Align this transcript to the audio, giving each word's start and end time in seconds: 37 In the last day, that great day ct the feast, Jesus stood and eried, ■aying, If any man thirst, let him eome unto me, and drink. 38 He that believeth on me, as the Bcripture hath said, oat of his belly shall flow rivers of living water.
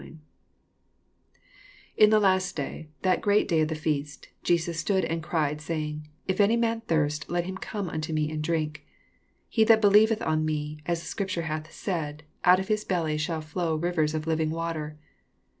37 0.01 0.21
In 1.95 2.09
the 2.09 2.19
last 2.19 2.55
day, 2.55 2.89
that 3.03 3.21
great 3.21 3.47
day 3.47 3.59
ct 3.61 3.69
the 3.69 3.75
feast, 3.75 4.29
Jesus 4.41 4.79
stood 4.79 5.05
and 5.05 5.21
eried, 5.21 5.59
■aying, 5.59 6.05
If 6.27 6.41
any 6.41 6.57
man 6.57 6.81
thirst, 6.87 7.29
let 7.29 7.43
him 7.45 7.59
eome 7.59 7.87
unto 7.87 8.11
me, 8.11 8.31
and 8.31 8.41
drink. 8.41 8.77
38 8.79 8.83
He 9.49 9.63
that 9.65 9.79
believeth 9.81 10.21
on 10.23 10.43
me, 10.43 10.79
as 10.87 11.03
the 11.13 11.23
Bcripture 11.23 11.43
hath 11.43 11.71
said, 11.71 12.23
oat 12.43 12.59
of 12.59 12.67
his 12.67 12.83
belly 12.83 13.19
shall 13.19 13.41
flow 13.41 13.75
rivers 13.75 14.15
of 14.15 14.25
living 14.25 14.49
water. 14.49 14.97